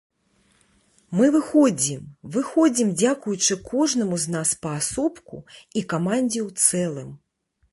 [1.19, 2.01] Мы выходзім,
[2.37, 5.35] выходзім дзякуючы кожнаму з нас паасобку
[5.77, 7.09] і камандзе ў цэлым.